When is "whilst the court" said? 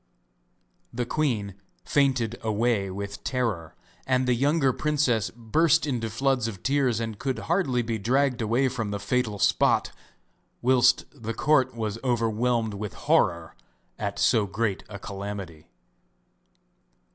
10.59-11.75